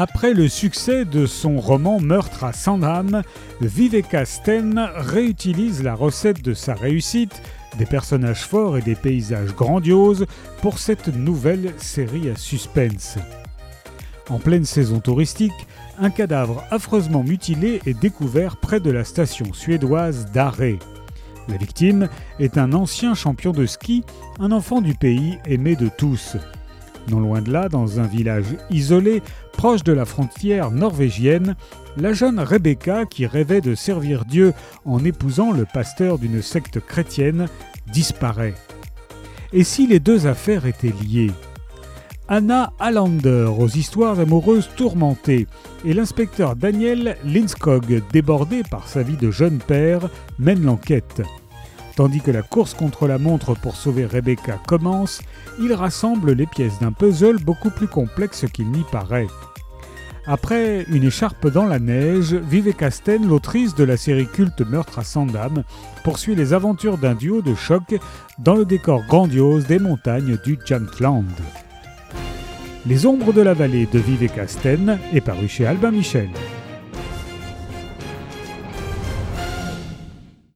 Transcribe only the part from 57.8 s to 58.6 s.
complexe